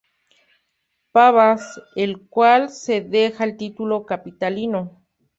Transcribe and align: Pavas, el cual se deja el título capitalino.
Pavas, 1.11 1.79
el 1.95 2.27
cual 2.27 2.71
se 2.71 3.01
deja 3.01 3.43
el 3.43 3.55
título 3.55 4.07
capitalino. 4.07 4.99